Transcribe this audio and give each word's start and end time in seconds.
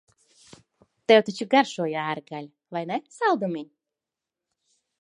Tev 1.11 1.21
taču 1.27 1.47
garšo 1.53 1.87
jēra 1.91 2.25
gaļa, 2.33 2.53
vai 2.79 2.85
ne, 2.95 2.99
saldumiņ? 3.19 3.71